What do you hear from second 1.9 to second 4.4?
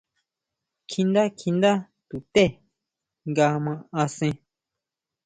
tuté nga ma asen.